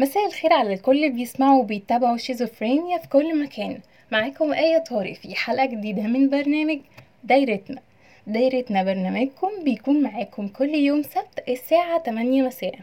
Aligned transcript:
مساء 0.00 0.26
الخير 0.26 0.52
على 0.52 0.74
الكل 0.74 1.10
بيسمعوا 1.10 1.60
وبيتابعوا 1.62 2.16
شيزوفرينيا 2.16 2.98
في 2.98 3.08
كل 3.08 3.42
مكان. 3.42 3.80
معاكم 4.12 4.52
آية 4.52 4.78
طارق 4.78 5.12
في 5.12 5.34
حلقة 5.34 5.66
جديدة 5.66 6.02
من 6.02 6.28
برنامج 6.30 6.78
دايرتنا. 7.24 7.80
دايرتنا 8.26 8.82
برنامجكم 8.82 9.48
بيكون 9.64 10.02
معاكم 10.02 10.48
كل 10.48 10.74
يوم 10.74 11.02
سبت 11.02 11.48
الساعة 11.48 12.02
8 12.02 12.42
مساء. 12.42 12.74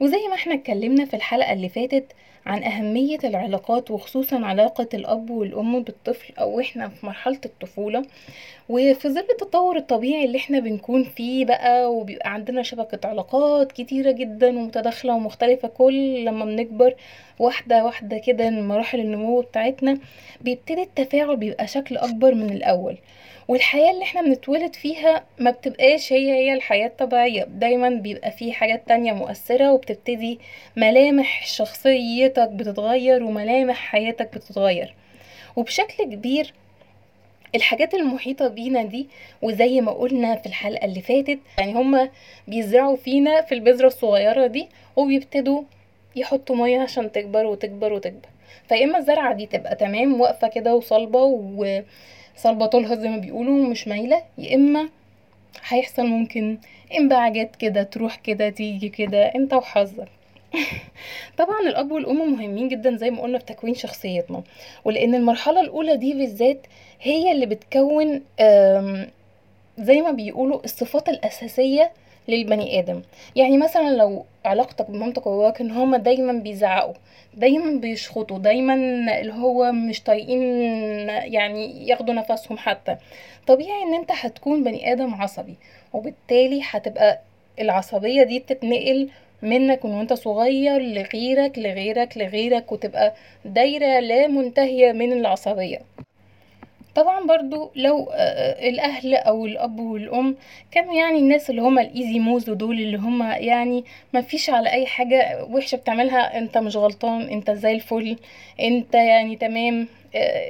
وزي 0.00 0.28
ما 0.28 0.34
إحنا 0.34 0.54
اتكلمنا 0.54 1.04
في 1.04 1.14
الحلقة 1.14 1.52
اللي 1.52 1.68
فاتت 1.68 2.12
عن 2.46 2.62
أهمية 2.64 3.18
العلاقات 3.24 3.90
وخصوصا 3.90 4.44
علاقة 4.46 4.88
الأب 4.94 5.30
والأم 5.30 5.82
بالطفل 5.82 6.34
أو 6.38 6.60
إحنا 6.60 6.88
في 6.88 7.06
مرحلة 7.06 7.40
الطفولة. 7.44 8.02
وفي 8.68 9.08
ظل 9.08 9.26
التطور 9.30 9.76
الطبيعي 9.76 10.24
اللي 10.24 10.38
إحنا 10.38 10.58
بنكون 10.58 11.04
فيه 11.04 11.44
بقى 11.44 11.92
وبيبقى 11.94 12.32
عندنا 12.32 12.62
شبكة 12.62 13.08
علاقات 13.08 13.72
كتيرة 13.72 14.10
جدا 14.10 14.48
ومتداخلة 14.58 15.14
ومختلفة 15.14 15.68
كل 15.68 16.24
لما 16.24 16.44
بنكبر 16.44 16.94
واحدة 17.38 17.84
واحدة 17.84 18.18
كده 18.18 18.50
مراحل 18.50 19.00
النمو 19.00 19.40
بتاعتنا 19.40 19.98
بيبتدي 20.40 20.82
التفاعل 20.82 21.36
بيبقى 21.36 21.66
شكل 21.66 21.96
أكبر 21.96 22.34
من 22.34 22.50
الأول. 22.50 22.98
والحياة 23.48 23.90
اللي 23.90 24.02
إحنا 24.02 24.22
بنتولد 24.22 24.74
فيها 24.74 25.24
ما 25.38 25.50
بتبقاش 25.50 26.12
هي 26.12 26.30
هي 26.30 26.52
الحياة 26.54 26.86
الطبيعية. 26.86 27.44
دايما 27.44 27.88
بيبقى 27.88 28.30
فيه 28.30 28.52
حاجات 28.52 28.88
تانية 28.88 29.12
مؤثرة 29.12 29.72
وبتبتدي 29.72 30.38
ملامح 30.76 31.46
شخصيتك 32.36 32.52
بتتغير 32.54 33.22
وملامح 33.24 33.76
حياتك 33.76 34.34
بتتغير. 34.34 34.94
وبشكل 35.56 36.04
كبير 36.04 36.54
الحاجات 37.54 37.94
المحيطة 37.94 38.48
بينا 38.48 38.82
دي 38.82 39.08
وزي 39.42 39.80
ما 39.80 39.92
قلنا 39.92 40.36
في 40.36 40.46
الحلقة 40.46 40.84
اللي 40.84 41.00
فاتت 41.00 41.38
يعني 41.58 41.74
هما 41.74 42.08
بيزرعوا 42.48 42.96
فينا 42.96 43.42
في 43.42 43.54
البذرة 43.54 43.86
الصغيرة 43.86 44.46
دي 44.46 44.68
وبيبتدوا 44.96 45.62
يحطوا 46.16 46.56
مية 46.56 46.80
عشان 46.80 47.12
تكبر 47.12 47.46
وتكبر 47.46 47.92
وتكبر. 47.92 48.28
فيا 48.68 48.84
اما 48.84 48.98
الزرعة 48.98 49.34
دي 49.34 49.46
تبقى 49.46 49.74
تمام 49.76 50.20
واقفة 50.20 50.48
كده 50.48 50.74
وصلبة 50.74 51.22
وصلبة 52.36 52.66
طولها 52.66 52.94
زي 52.94 53.08
ما 53.08 53.16
بيقولوا 53.18 53.66
مش 53.68 53.88
مايلة 53.88 54.22
يا 54.38 54.54
اما 54.54 54.88
هيحصل 55.68 56.06
ممكن 56.06 56.58
انبعاجات 56.98 57.56
كده 57.56 57.82
تروح 57.82 58.16
كده 58.16 58.48
تيجي 58.50 58.88
كده 58.88 59.24
انت 59.34 59.52
وحظك. 59.54 60.08
طبعا 61.38 61.60
الأب 61.60 61.90
والأم 61.92 62.32
مهمين 62.32 62.68
جدا 62.68 62.96
زي 62.96 63.10
ما 63.10 63.22
قلنا 63.22 63.38
في 63.38 63.44
تكوين 63.44 63.74
شخصيتنا 63.74 64.42
ولأن 64.84 65.14
المرحلة 65.14 65.60
الأولى 65.60 65.96
دي 65.96 66.14
بالذات 66.14 66.66
هي 67.02 67.32
اللي 67.32 67.46
بتكون 67.46 68.22
زي 69.78 70.00
ما 70.00 70.10
بيقولوا 70.10 70.64
الصفات 70.64 71.08
الأساسية 71.08 71.90
للبني 72.28 72.78
آدم. 72.78 73.02
يعني 73.36 73.58
مثلا 73.58 73.90
لو 73.96 74.24
علاقتك 74.44 74.90
بمامتك 74.90 75.26
وباباك 75.26 75.60
إن 75.60 75.70
هما 75.70 75.98
دايما 75.98 76.32
بيزعقوا 76.32 76.94
دايما 77.34 77.80
بيشخطوا 77.80 78.38
دايما 78.38 78.74
اللي 79.20 79.32
هو 79.32 79.72
مش 79.72 80.02
طايقين 80.02 80.42
يعني 81.08 81.88
ياخدوا 81.88 82.14
نفسهم 82.14 82.58
حتى. 82.58 82.96
طبيعي 83.46 83.82
إن 83.82 83.94
أنت 83.94 84.10
هتكون 84.12 84.64
بني 84.64 84.92
آدم 84.92 85.14
عصبي 85.14 85.54
وبالتالي 85.92 86.60
هتبقى 86.70 87.20
العصبية 87.60 88.22
دي 88.22 88.38
تتنقل 88.40 89.08
منك 89.42 89.84
من 89.84 89.92
وأنت 89.94 90.12
صغير 90.12 90.78
لغيرك 90.82 91.58
لغيرك 91.58 92.18
لغيرك 92.18 92.72
وتبقى 92.72 93.14
دايرة 93.44 94.00
لا 94.00 94.26
منتهية 94.26 94.92
من 94.92 95.12
العصبية. 95.12 95.78
طبعا 96.94 97.26
برضو 97.26 97.70
لو 97.76 98.08
الأهل 98.68 99.14
أو 99.14 99.46
الأب 99.46 99.80
والأم 99.80 100.36
كانوا 100.70 100.94
يعني 100.94 101.18
الناس 101.18 101.50
اللي 101.50 101.62
هما 101.62 101.82
الإيزي 101.82 102.18
موز 102.18 102.50
دول 102.50 102.80
اللي 102.80 102.96
هما 102.98 103.36
يعني 103.36 103.84
ما 104.12 104.20
فيش 104.20 104.50
على 104.50 104.70
أي 104.72 104.86
حاجة 104.86 105.44
وحشة 105.50 105.76
بتعملها 105.76 106.38
أنت 106.38 106.58
مش 106.58 106.76
غلطان 106.76 107.22
أنت 107.22 107.50
زي 107.50 107.72
الفل 107.72 108.16
أنت 108.60 108.94
يعني 108.94 109.36
تمام 109.36 109.88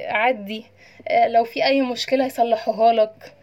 عدي 0.07 0.63
لو 1.27 1.43
في 1.43 1.65
أي 1.65 1.81
مشكلة 1.81 2.25
يصلحوها 2.25 2.93
لك 2.93 3.33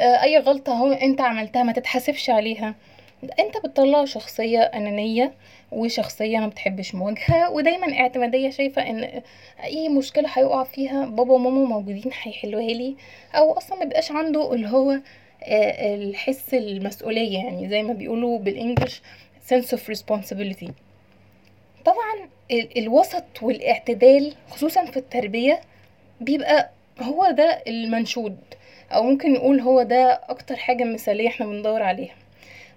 أي 0.00 0.38
غلطة 0.38 0.72
هو 0.72 0.92
أنت 0.92 1.20
عملتها 1.20 1.62
ما 1.62 1.72
تتحاسبش 1.72 2.30
عليها. 2.30 2.74
انت 3.22 3.56
بتطلع 3.64 4.04
شخصية 4.04 4.60
أنانية 4.60 5.32
وشخصية 5.72 6.38
ما 6.38 6.46
بتحبش 6.46 6.94
مواجهة 6.94 7.50
ودايما 7.50 7.98
اعتمادية 8.00 8.50
شايفة 8.50 8.82
إن 8.90 9.22
أي 9.64 9.88
مشكلة 9.88 10.28
هيقع 10.32 10.64
فيها 10.64 11.06
بابا 11.06 11.32
وماما 11.32 11.64
موجودين 11.68 12.10
هيحلوها 12.22 12.66
لي 12.72 12.96
أو 13.34 13.52
أصلا 13.52 13.84
مبقاش 13.84 14.12
عنده 14.12 14.54
اللي 14.54 14.68
هو 14.68 14.98
الحس 15.42 16.54
المسؤولية 16.54 17.38
يعني 17.38 17.68
زي 17.68 17.82
ما 17.82 17.92
بيقولوا 17.92 18.38
بالإنجلش 18.38 19.02
sense 19.50 19.66
of 19.76 19.80
responsibility. 19.96 20.70
طبعا 21.84 22.28
الوسط 22.76 23.24
والاعتدال 23.42 24.34
خصوصا 24.50 24.84
في 24.84 24.96
التربية 24.96 25.60
بيبقى 26.20 26.70
هو 27.00 27.30
ده 27.30 27.62
المنشود 27.66 28.36
أو 28.92 29.02
ممكن 29.02 29.32
نقول 29.32 29.60
هو 29.60 29.82
ده 29.82 30.20
أكتر 30.28 30.56
حاجة 30.56 30.84
مثالية 30.84 31.28
إحنا 31.28 31.46
بندور 31.46 31.82
عليها. 31.82 32.14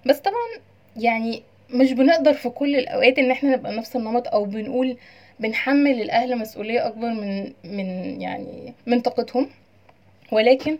بس 0.06 0.18
طبعا 0.18 0.48
يعني 0.96 1.42
مش 1.70 1.92
بنقدر 1.92 2.32
في 2.34 2.48
كل 2.48 2.76
الأوقات 2.76 3.18
إن 3.18 3.30
إحنا 3.30 3.56
نبقى 3.56 3.76
نفس 3.76 3.96
النمط 3.96 4.28
أو 4.28 4.44
بنقول 4.44 4.96
بنحمل 5.40 6.02
الأهل 6.02 6.38
مسؤولية 6.38 6.86
أكبر 6.86 7.08
من 7.10 7.52
من 7.64 8.20
يعني 8.20 8.72
من 8.86 9.00
طاقتهم. 9.00 9.48
ولكن 10.32 10.78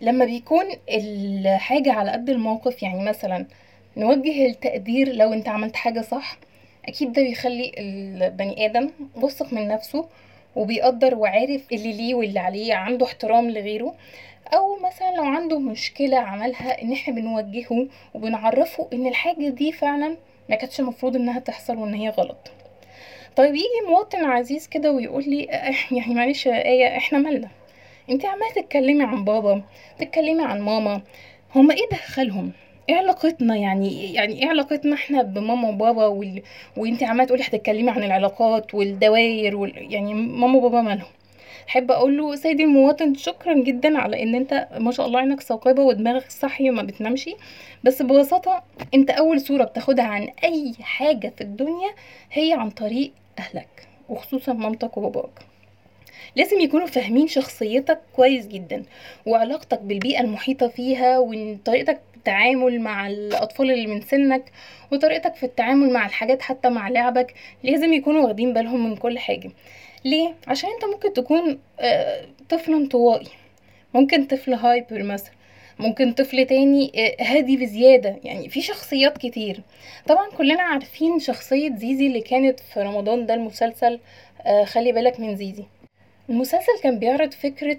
لما 0.00 0.24
بيكون 0.24 0.64
الحاجة 0.88 1.92
على 1.92 2.10
قد 2.10 2.30
الموقف 2.30 2.82
يعني 2.82 3.04
مثلا 3.04 3.46
نوجه 3.96 4.46
التقدير 4.46 5.12
لو 5.12 5.32
أنت 5.32 5.48
عملت 5.48 5.76
حاجة 5.76 6.00
صح 6.00 6.36
أكيد 6.88 7.12
ده 7.12 7.22
بيخلي 7.22 7.72
البني 7.78 8.66
آدم 8.66 8.90
واثق 9.16 9.52
من 9.52 9.68
نفسه 9.68 10.06
وبيقدر 10.56 11.14
وعارف 11.14 11.62
اللي 11.72 11.92
ليه 11.92 12.14
واللي 12.14 12.40
عليه 12.40 12.74
عنده 12.74 13.06
احترام 13.06 13.50
لغيره. 13.50 13.94
أو 14.54 14.76
مثلا 14.76 15.16
لو 15.16 15.24
عنده 15.24 15.58
مشكلة 15.58 16.18
عملها 16.18 16.82
إن 16.82 16.92
إحنا 16.92 17.14
بنوجهه 17.14 17.86
وبنعرفه 18.14 18.88
إن 18.92 19.06
الحاجة 19.06 19.48
دي 19.48 19.72
فعلا 19.72 20.16
ما 20.48 20.56
كانتش 20.56 20.80
المفروض 20.80 21.16
إنها 21.16 21.38
تحصل 21.38 21.76
وإن 21.76 21.94
هي 21.94 22.08
غلط. 22.08 22.50
طيب 23.36 23.54
يجي 23.54 23.88
مواطن 23.88 24.24
عزيز 24.24 24.66
كده 24.68 24.92
ويقول 24.92 25.24
لي 25.26 25.42
يعني 25.92 26.14
معلش 26.14 26.46
يا 26.46 26.64
آية 26.64 26.96
إحنا 26.96 27.18
مالنا؟ 27.18 27.48
أنت 28.10 28.24
عمالة 28.24 28.52
تتكلمي 28.54 29.02
عن 29.04 29.24
بابا 29.24 29.62
تتكلمي 29.98 30.44
عن 30.44 30.60
ماما 30.60 31.02
هما 31.54 31.74
إيه 31.74 31.88
دخلهم؟ 31.92 32.52
إيه 32.88 32.96
علاقتنا 32.96 33.56
يعني؟ 33.56 34.14
يعني 34.14 34.42
إيه 34.42 34.48
علاقتنا 34.48 34.94
إحنا 34.94 35.22
بماما 35.22 35.68
وبابا 35.68 36.06
وال... 36.06 36.42
وأنت 36.76 37.02
عمالة 37.02 37.24
تقولي 37.24 37.42
هتتكلمي 37.42 37.90
عن 37.90 38.02
العلاقات 38.04 38.74
والدواير 38.74 39.56
وال... 39.56 39.92
يعني 39.92 40.14
ماما 40.14 40.58
وبابا 40.58 40.80
مالهم؟ 40.82 41.08
أحب 41.70 41.90
أقول 41.90 42.18
له 42.18 42.34
سيدي 42.34 42.64
المواطن 42.64 43.14
شكرا 43.14 43.54
جدا 43.54 43.98
على 43.98 44.22
إن 44.22 44.34
أنت 44.34 44.68
ما 44.78 44.92
شاء 44.92 45.06
الله 45.06 45.18
عينك 45.20 45.40
ثاقبه 45.40 45.82
ودماغك 45.82 46.30
صحي 46.30 46.70
وما 46.70 46.82
بتنامش. 46.82 47.30
بس 47.84 48.02
ببساطة 48.02 48.62
أنت 48.94 49.10
أول 49.10 49.40
صوره 49.40 49.64
بتاخدها 49.64 50.04
عن 50.04 50.28
أي 50.44 50.72
حاجة 50.80 51.32
في 51.36 51.40
الدنيا 51.40 51.90
هي 52.32 52.52
عن 52.52 52.70
طريق 52.70 53.12
أهلك 53.38 53.88
وخصوصا 54.08 54.52
مامتك 54.52 54.96
وباباك. 54.96 55.30
لازم 56.36 56.60
يكونوا 56.60 56.86
فاهمين 56.86 57.28
شخصيتك 57.28 58.00
كويس 58.16 58.46
جدا 58.46 58.82
وعلاقتك 59.26 59.80
بالبيئة 59.80 60.20
المحيطة 60.20 60.68
فيها 60.68 61.18
وطريقتك 61.18 62.00
التعامل 62.16 62.80
مع 62.80 63.06
الأطفال 63.08 63.70
اللي 63.70 63.86
من 63.86 64.00
سنك 64.00 64.52
وطريقتك 64.92 65.34
في 65.34 65.46
التعامل 65.46 65.92
مع 65.92 66.06
الحاجات 66.06 66.42
حتى 66.42 66.68
مع 66.68 66.88
لعبك 66.88 67.34
لازم 67.64 67.92
يكونوا 67.92 68.22
واخدين 68.22 68.52
بالهم 68.52 68.90
من 68.90 68.96
كل 68.96 69.18
حاجة. 69.18 69.50
ليه؟ 70.04 70.34
عشان 70.46 70.70
انت 70.70 70.84
ممكن 70.84 71.12
تكون 71.12 71.58
طفل 72.48 72.72
انطوائي. 72.74 73.26
ممكن 73.94 74.24
طفل 74.24 74.54
هايبر 74.54 75.02
مثلا. 75.02 75.32
ممكن 75.78 76.12
طفل 76.12 76.46
تاني 76.46 76.92
هادي 77.20 77.56
بزيادة. 77.56 78.16
يعني 78.24 78.48
في 78.48 78.60
شخصيات 78.62 79.18
كتير. 79.18 79.60
طبعا 80.06 80.30
كلنا 80.30 80.62
عارفين 80.62 81.18
شخصية 81.18 81.70
زيزي 81.76 82.06
اللي 82.06 82.20
كانت 82.20 82.60
في 82.60 82.80
رمضان 82.80 83.26
ده 83.26 83.34
المسلسل 83.34 84.00
خلي 84.64 84.92
بالك 84.92 85.20
من 85.20 85.36
زيزي. 85.36 85.64
المسلسل 86.30 86.72
كان 86.82 86.98
بيعرض 86.98 87.32
فكرة 87.32 87.78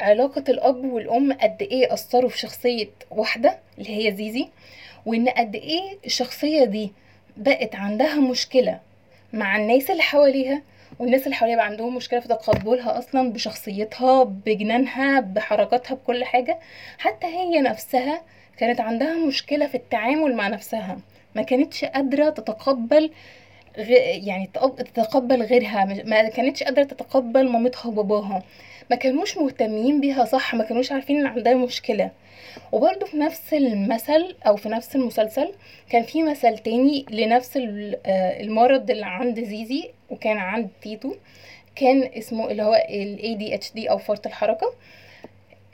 علاقة 0.00 0.44
الأب 0.48 0.84
والأم 0.84 1.32
قد 1.32 1.62
إيه 1.62 1.92
أثروا 1.94 2.30
في 2.30 2.38
شخصية 2.38 2.88
واحدة 3.10 3.58
اللي 3.78 4.06
هي 4.08 4.16
زيزي 4.16 4.48
وإن 5.06 5.28
قد 5.28 5.54
إيه 5.54 5.98
الشخصية 6.06 6.64
دي 6.64 6.92
بقت 7.36 7.74
عندها 7.74 8.14
مشكلة 8.20 8.80
مع 9.32 9.56
الناس 9.56 9.90
اللي 9.90 10.02
حواليها 10.02 10.62
والناس 10.98 11.24
اللي 11.24 11.34
حواليها 11.34 11.56
بقى 11.56 11.66
عندهم 11.66 11.96
مشكلة 11.96 12.20
في 12.20 12.28
تقبلها 12.28 12.98
أصلا 12.98 13.32
بشخصيتها 13.32 14.22
بجنانها 14.24 15.20
بحركاتها 15.20 15.94
بكل 15.94 16.24
حاجة 16.24 16.58
حتى 16.98 17.26
هي 17.26 17.60
نفسها 17.60 18.22
كانت 18.56 18.80
عندها 18.80 19.14
مشكلة 19.26 19.66
في 19.66 19.74
التعامل 19.74 20.34
مع 20.36 20.48
نفسها 20.48 20.98
ما 21.34 21.42
كانتش 21.42 21.84
قادرة 21.84 22.30
تتقبل. 22.30 23.10
يعني 23.76 24.50
تق- 24.54 24.82
تتقبل 24.82 25.42
غيرها. 25.42 25.84
ما 26.04 26.28
كانتش 26.28 26.62
قادرة 26.62 26.82
تتقبل 26.82 27.48
مامتها 27.48 27.88
وباباها. 27.88 28.42
ما 28.90 28.96
كانوش 28.96 29.38
مهتمين 29.38 30.00
بيها 30.00 30.24
صح؟ 30.24 30.54
ما 30.54 30.64
كانوش 30.64 30.92
عارفين 30.92 31.20
إن 31.20 31.26
عندها 31.26 31.54
مشكلة. 31.54 32.10
وبرضه 32.72 33.06
في 33.06 33.16
نفس 33.16 33.54
المثل 33.54 34.36
أو 34.46 34.56
في 34.56 34.68
نفس 34.68 34.96
المسلسل 34.96 35.52
كان 35.90 36.02
في 36.02 36.22
مثل 36.22 36.58
تاني 36.58 37.06
لنفس 37.10 37.56
آه، 37.56 38.40
المرض 38.40 38.90
اللي 38.90 39.06
عند 39.06 39.40
زيزي 39.44 39.90
وكان 40.10 40.36
عند 40.36 40.68
تيتو. 40.82 41.14
كان 41.76 42.10
اسمه 42.18 42.50
اللي 42.50 42.62
هو 42.62 42.74
ال 42.90 43.18
ADHD 43.18 43.90
أو 43.90 43.98
فرط 43.98 44.26
الحركة. 44.26 44.74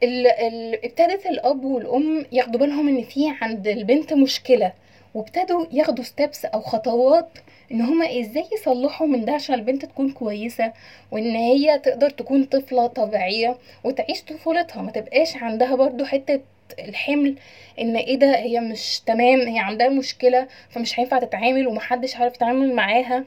ال... 0.02 0.26
ال... 0.26 0.84
ابتدت 0.84 1.26
الأب 1.26 1.64
والأم 1.64 2.26
ياخدوا 2.32 2.60
بالهم 2.60 2.88
إن 2.88 3.02
في 3.04 3.32
عند 3.42 3.68
البنت 3.68 4.12
مشكلة. 4.12 4.72
وابتدوا 5.14 5.66
ياخدوا 5.72 6.04
ستيبس 6.04 6.44
أو 6.44 6.60
خطوات 6.60 7.28
إن 7.72 7.80
هما 7.80 8.20
إزاي 8.20 8.44
يصلحوا 8.52 9.06
من 9.06 9.24
ده 9.24 9.32
عشان 9.32 9.54
البنت 9.54 9.84
تكون 9.84 10.12
كويسة 10.12 10.72
وإن 11.12 11.34
هي 11.36 11.78
تقدر 11.78 12.10
تكون 12.10 12.44
طفلة 12.44 12.86
طبيعية 12.86 13.56
وتعيش 13.84 14.22
طفولتها. 14.22 14.82
ما 14.82 14.90
تبقاش 14.90 15.36
عندها 15.36 15.74
برضو 15.74 16.04
حتة 16.04 16.40
الحمل 16.78 17.34
إن 17.80 17.96
إيه 17.96 18.16
ده 18.16 18.36
هي 18.36 18.60
مش 18.60 19.00
تمام 19.06 19.40
هي 19.40 19.58
عندها 19.58 19.88
مشكلة 19.88 20.48
فمش 20.70 21.00
هينفع 21.00 21.18
تتعامل 21.18 21.66
ومحدش 21.66 22.16
عارف 22.16 22.34
يتعامل 22.34 22.74
معاها. 22.74 23.24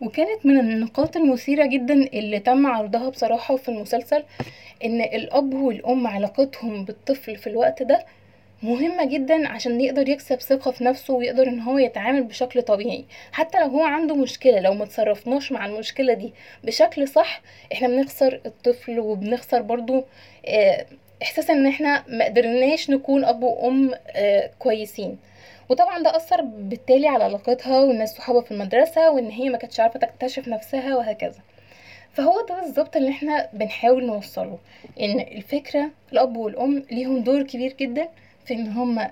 وكانت 0.00 0.46
من 0.46 0.58
النقاط 0.60 1.16
المثيرة 1.16 1.66
جدا 1.66 1.94
اللي 1.94 2.38
تم 2.38 2.66
عرضها 2.66 3.08
بصراحة 3.08 3.56
في 3.56 3.68
المسلسل 3.68 4.22
إن 4.84 5.00
الأب 5.00 5.54
والأم 5.54 6.06
علاقتهم 6.06 6.84
بالطفل 6.84 7.36
في 7.36 7.46
الوقت 7.46 7.82
ده 7.82 8.04
مهمة 8.62 9.04
جدا 9.04 9.48
عشان 9.48 9.80
يقدر 9.80 10.08
يكسب 10.08 10.40
ثقة 10.40 10.70
في 10.70 10.84
نفسه 10.84 11.14
ويقدر 11.14 11.48
إن 11.48 11.60
هو 11.60 11.78
يتعامل 11.78 12.22
بشكل 12.22 12.62
طبيعي. 12.62 13.04
حتى 13.32 13.60
لو 13.60 13.66
هو 13.66 13.82
عنده 13.82 14.14
مشكلة 14.14 14.60
لو 14.60 14.74
ما 14.74 14.84
تصرفناش 14.84 15.52
مع 15.52 15.66
المشكلة 15.66 16.14
دي 16.14 16.32
بشكل 16.64 17.08
صح 17.08 17.40
إحنا 17.72 17.88
بنخسر 17.88 18.40
الطفل 18.46 19.00
وبنخسر 19.00 19.62
برضو 19.62 20.04
آه، 20.46 20.86
إحساس 21.22 21.50
إن 21.50 21.66
إحنا 21.66 22.04
ما 22.08 22.24
قدرناش 22.24 22.90
نكون 22.90 23.24
أب 23.24 23.42
وأم 23.42 23.94
آه، 24.08 24.50
كويسين. 24.58 25.18
وطبعا 25.68 26.02
ده 26.02 26.16
أثر 26.16 26.40
بالتالي 26.42 27.08
على 27.08 27.24
علاقتها 27.24 27.80
والناس 27.80 28.10
صحابها 28.16 28.42
في 28.42 28.50
المدرسة 28.52 29.10
وإن 29.10 29.30
هي 29.30 29.48
ما 29.48 29.58
كانتش 29.58 29.80
عارفة 29.80 30.00
تكتشف 30.00 30.48
نفسها 30.48 30.96
وهكذا. 30.96 31.40
فهو 32.12 32.46
ده 32.48 32.60
بالظبط 32.60 32.96
اللي 32.96 33.10
إحنا 33.10 33.48
بنحاول 33.52 34.06
نوصله 34.06 34.58
إن 35.00 35.20
الفكرة 35.20 35.90
الأب 36.12 36.36
والأم 36.36 36.84
ليهم 36.90 37.18
دور 37.22 37.42
كبير 37.42 37.72
جدا 37.80 38.08
في 38.50 38.56
إن 38.56 38.68
هما 38.68 39.10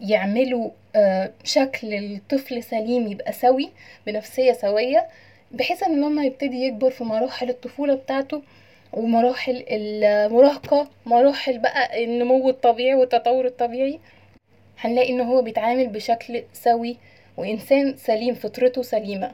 يعملوا 0.00 0.70
آه، 0.96 1.30
شكل 1.44 1.94
الطفل 1.94 2.62
سليم 2.62 3.06
يبقى 3.06 3.32
سوي 3.32 3.70
بنفسية 4.06 4.52
سوية 4.52 5.06
بحيث 5.50 5.82
إن 5.82 6.00
لما 6.00 6.24
يبتدي 6.24 6.64
يكبر 6.66 6.90
في 6.90 7.04
مراحل 7.04 7.48
الطفولة 7.48 7.94
بتاعته 7.94 8.42
ومراحل 8.92 9.64
المراهقة 9.68 10.88
مراحل 11.06 11.58
بقى 11.58 12.04
النمو 12.04 12.48
الطبيعي 12.50 12.94
والتطور 12.94 13.46
الطبيعي. 13.46 14.00
هنلاقي 14.80 15.10
إن 15.12 15.20
هو 15.20 15.42
بيتعامل 15.42 15.86
بشكل 15.86 16.42
سوي 16.52 16.96
وإنسان 17.36 17.96
سليم 17.96 18.34
فطرته 18.34 18.82
سليمة. 18.82 19.32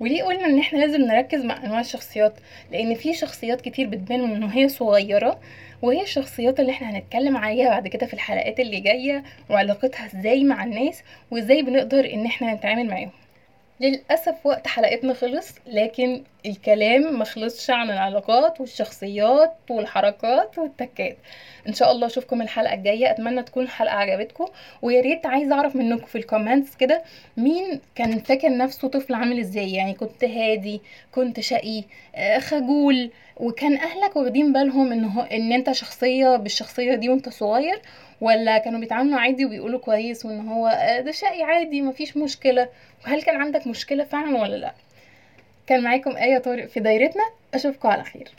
وليه 0.00 0.22
قلنا 0.22 0.46
إن 0.46 0.58
إحنا 0.58 0.78
لازم 0.78 1.00
نركز 1.02 1.44
مع 1.44 1.64
أنواع 1.64 1.80
الشخصيات؟ 1.80 2.34
لأن 2.72 2.94
في 2.94 3.14
شخصيات 3.14 3.60
كتير 3.60 3.86
بتبان 3.88 4.20
من 4.20 4.42
هي 4.42 4.68
صغيرة 4.68 5.40
وهي 5.82 6.02
الشخصيات 6.02 6.60
اللي 6.60 6.72
إحنا 6.72 6.90
هنتكلم 6.90 7.36
عليها 7.36 7.68
بعد 7.68 7.88
كده 7.88 8.06
في 8.06 8.14
الحلقات 8.14 8.60
اللي 8.60 8.80
جاية 8.80 9.22
وعلاقتها 9.50 10.06
إزاي 10.06 10.44
مع 10.44 10.64
الناس 10.64 11.02
وإزاي 11.30 11.62
بنقدر 11.62 12.12
إن 12.14 12.26
إحنا 12.26 12.54
نتعامل 12.54 12.86
معاهم. 12.86 13.10
للأسف 13.80 14.46
وقت 14.46 14.66
حلقتنا 14.66 15.14
خلص 15.14 15.54
لكن 15.66 16.24
الكلام 16.46 17.18
مخلصش 17.18 17.70
عن 17.70 17.90
العلاقات 17.90 18.60
والشخصيات 18.60 19.54
والحركات 19.70 20.58
والتكات. 20.58 21.16
إن 21.68 21.72
شاء 21.74 21.92
الله 21.92 22.06
أشوفكم 22.06 22.42
الحلقة 22.42 22.74
الجاية 22.74 23.10
أتمنى 23.10 23.42
تكون 23.42 23.62
الحلقة 23.64 23.94
عجبتكم 23.94 24.46
ويا 24.82 25.00
ريت 25.00 25.26
عايزة 25.26 25.54
أعرف 25.54 25.76
منكم 25.76 26.06
في 26.06 26.18
الكومنتس 26.18 26.76
كده 26.76 27.02
مين 27.36 27.80
كان 27.94 28.18
فاكر 28.20 28.56
نفسه 28.56 28.88
طفل 28.88 29.14
عامل 29.14 29.38
إزاي؟ 29.38 29.72
يعني 29.72 29.94
كنت 29.94 30.24
هادي 30.24 30.82
كنت 31.12 31.40
شقي 31.40 31.84
آه، 32.14 32.38
خجول 32.38 33.10
وكان 33.40 33.76
أهلك 33.76 34.16
واخدين 34.16 34.52
بالهم 34.52 34.92
إن 34.92 35.04
هو 35.04 35.22
إن 35.22 35.52
أنت 35.52 35.72
شخصية 35.72 36.36
بالشخصية 36.36 36.94
دي 36.94 37.08
وأنت 37.08 37.28
صغير 37.28 37.80
ولا 38.20 38.58
كانوا 38.58 38.80
بيتعاملوا 38.80 39.18
عادي 39.20 39.44
وبيقولوا 39.44 39.80
كويس 39.80 40.26
وإن 40.26 40.48
هو 40.48 40.66
آه، 40.66 41.00
ده 41.00 41.12
شقي 41.12 41.42
عادي 41.42 41.82
مفيش 41.82 42.16
مشكلة؟ 42.16 42.68
وهل 43.06 43.22
كان 43.22 43.36
عندك 43.36 43.66
مشكلة 43.66 44.04
فعلا 44.04 44.40
ولا 44.40 44.56
لأ؟ 44.56 44.74
كان 45.66 45.82
معاكم 45.82 46.16
آية 46.16 46.38
طارق 46.38 46.66
في 46.66 46.80
دايرتنا 46.80 47.22
أشوفكم 47.54 47.88
على 47.88 48.04
خير. 48.04 48.30